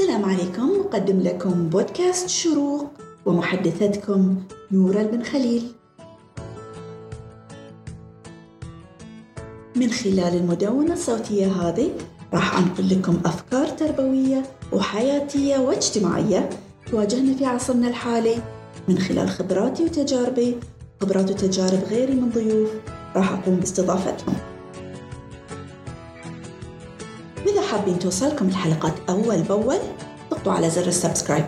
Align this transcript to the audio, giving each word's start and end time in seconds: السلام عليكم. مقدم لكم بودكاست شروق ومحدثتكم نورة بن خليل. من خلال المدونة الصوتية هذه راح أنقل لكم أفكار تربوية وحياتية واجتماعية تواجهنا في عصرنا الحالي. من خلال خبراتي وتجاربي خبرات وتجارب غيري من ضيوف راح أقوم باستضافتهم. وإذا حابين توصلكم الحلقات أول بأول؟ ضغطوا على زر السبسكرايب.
السلام 0.00 0.24
عليكم. 0.24 0.68
مقدم 0.80 1.20
لكم 1.20 1.68
بودكاست 1.68 2.28
شروق 2.28 2.90
ومحدثتكم 3.26 4.36
نورة 4.72 5.02
بن 5.02 5.22
خليل. 5.22 5.72
من 9.76 9.90
خلال 9.90 10.36
المدونة 10.36 10.92
الصوتية 10.92 11.46
هذه 11.46 11.90
راح 12.34 12.58
أنقل 12.58 12.90
لكم 12.90 13.20
أفكار 13.24 13.68
تربوية 13.68 14.42
وحياتية 14.72 15.58
واجتماعية 15.58 16.50
تواجهنا 16.90 17.34
في 17.34 17.44
عصرنا 17.44 17.88
الحالي. 17.88 18.36
من 18.88 18.98
خلال 18.98 19.28
خبراتي 19.28 19.84
وتجاربي 19.84 20.56
خبرات 21.00 21.30
وتجارب 21.30 21.80
غيري 21.90 22.14
من 22.14 22.30
ضيوف 22.30 22.70
راح 23.16 23.32
أقوم 23.32 23.56
باستضافتهم. 23.56 24.34
وإذا 27.46 27.62
حابين 27.62 27.98
توصلكم 27.98 28.48
الحلقات 28.48 28.92
أول 29.08 29.42
بأول؟ 29.42 29.78
ضغطوا 30.30 30.52
على 30.52 30.70
زر 30.70 30.86
السبسكرايب. 30.86 31.46